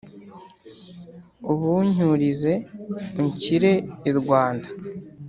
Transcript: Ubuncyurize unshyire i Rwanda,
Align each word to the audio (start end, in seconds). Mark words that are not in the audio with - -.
Ubuncyurize 1.51 2.53
unshyire 3.23 3.73
i 4.09 4.11
Rwanda, 4.19 4.67